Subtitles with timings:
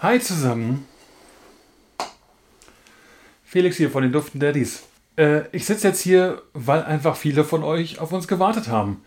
[0.00, 0.86] Hi zusammen.
[3.44, 4.84] Felix hier von den Duften Daddies.
[5.16, 9.02] Äh, ich sitze jetzt hier, weil einfach viele von euch auf uns gewartet haben.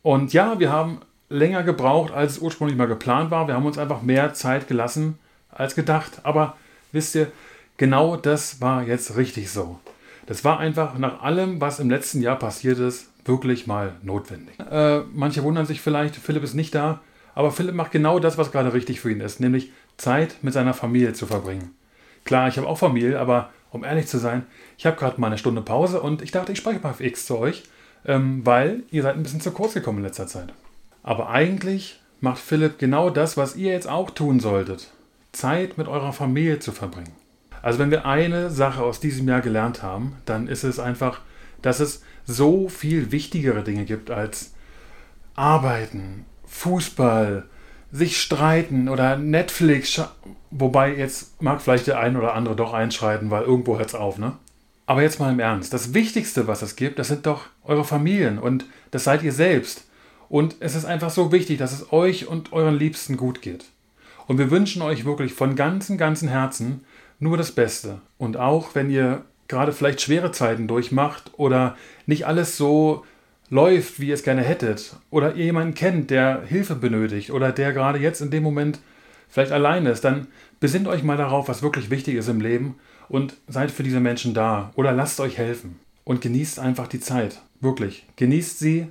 [0.00, 3.48] Und ja, wir haben länger gebraucht, als es ursprünglich mal geplant war.
[3.48, 5.18] Wir haben uns einfach mehr Zeit gelassen
[5.50, 6.22] als gedacht.
[6.22, 6.56] Aber
[6.90, 7.30] wisst ihr,
[7.76, 9.78] genau das war jetzt richtig so.
[10.24, 14.58] Das war einfach nach allem, was im letzten Jahr passiert ist, wirklich mal notwendig.
[14.58, 17.02] Äh, manche wundern sich vielleicht, Philipp ist nicht da,
[17.34, 20.74] aber Philipp macht genau das, was gerade richtig für ihn ist, nämlich Zeit mit seiner
[20.74, 21.70] Familie zu verbringen.
[22.24, 24.46] Klar, ich habe auch Familie, aber um ehrlich zu sein,
[24.78, 27.26] ich habe gerade mal eine Stunde Pause und ich dachte, ich spreche mal auf X
[27.26, 27.64] zu euch,
[28.06, 30.52] ähm, weil ihr seid ein bisschen zu kurz gekommen in letzter Zeit.
[31.02, 34.92] Aber eigentlich macht Philipp genau das, was ihr jetzt auch tun solltet.
[35.32, 37.12] Zeit mit eurer Familie zu verbringen.
[37.62, 41.20] Also wenn wir eine Sache aus diesem Jahr gelernt haben, dann ist es einfach,
[41.62, 44.52] dass es so viel wichtigere Dinge gibt als
[45.34, 47.44] Arbeiten, Fußball,
[47.94, 50.02] sich streiten oder Netflix.
[50.50, 54.18] Wobei jetzt mag vielleicht der ein oder andere doch einschreiten, weil irgendwo hört es auf,
[54.18, 54.32] ne?
[54.86, 55.72] Aber jetzt mal im Ernst.
[55.72, 59.84] Das Wichtigste, was es gibt, das sind doch eure Familien und das seid ihr selbst.
[60.28, 63.64] Und es ist einfach so wichtig, dass es euch und euren Liebsten gut geht.
[64.26, 66.84] Und wir wünschen euch wirklich von ganzem, ganzem Herzen
[67.20, 68.00] nur das Beste.
[68.18, 71.76] Und auch wenn ihr gerade vielleicht schwere Zeiten durchmacht oder
[72.06, 73.04] nicht alles so
[73.50, 77.72] läuft, wie ihr es gerne hättet, oder ihr jemanden kennt, der Hilfe benötigt oder der
[77.72, 78.80] gerade jetzt in dem Moment
[79.28, 80.28] vielleicht allein ist, dann
[80.60, 82.76] besinnt euch mal darauf, was wirklich wichtig ist im Leben
[83.08, 87.42] und seid für diese Menschen da oder lasst euch helfen und genießt einfach die Zeit.
[87.60, 88.86] Wirklich, genießt sie,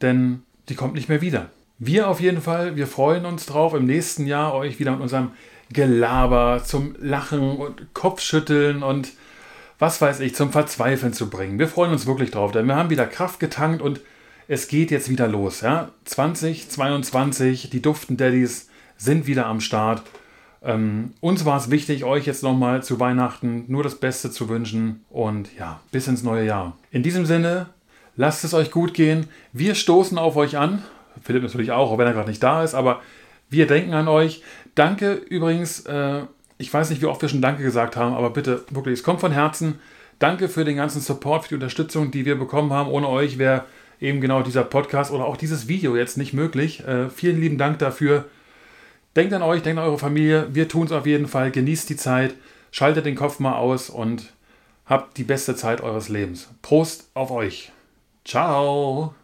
[0.00, 1.50] denn die kommt nicht mehr wieder.
[1.78, 5.30] Wir auf jeden Fall, wir freuen uns drauf, im nächsten Jahr euch wieder mit unserem
[5.72, 9.12] Gelaber zum Lachen und Kopfschütteln und
[9.80, 11.58] was weiß ich, zum Verzweifeln zu bringen.
[11.58, 14.00] Wir freuen uns wirklich drauf, denn wir haben wieder Kraft getankt und
[14.46, 15.62] es geht jetzt wieder los.
[15.62, 15.88] Ja?
[16.04, 20.02] 2022, die Duften Daddies sind wieder am Start.
[20.62, 25.04] Ähm, uns war es wichtig, euch jetzt nochmal zu Weihnachten nur das Beste zu wünschen
[25.08, 26.76] und ja, bis ins neue Jahr.
[26.90, 27.66] In diesem Sinne,
[28.16, 29.28] lasst es euch gut gehen.
[29.54, 30.82] Wir stoßen auf euch an.
[31.22, 33.00] Philipp natürlich auch, auch wenn er gerade nicht da ist, aber
[33.48, 34.42] wir denken an euch.
[34.74, 35.80] Danke übrigens.
[35.86, 36.24] Äh,
[36.60, 39.20] ich weiß nicht, wie oft wir schon Danke gesagt haben, aber bitte, wirklich, es kommt
[39.20, 39.78] von Herzen.
[40.18, 42.90] Danke für den ganzen Support, für die Unterstützung, die wir bekommen haben.
[42.90, 43.64] Ohne euch wäre
[44.00, 46.86] eben genau dieser Podcast oder auch dieses Video jetzt nicht möglich.
[46.86, 48.26] Äh, vielen lieben Dank dafür.
[49.16, 50.48] Denkt an euch, denkt an eure Familie.
[50.52, 51.50] Wir tun es auf jeden Fall.
[51.50, 52.34] Genießt die Zeit,
[52.70, 54.32] schaltet den Kopf mal aus und
[54.84, 56.50] habt die beste Zeit eures Lebens.
[56.60, 57.72] Prost auf euch.
[58.24, 59.14] Ciao.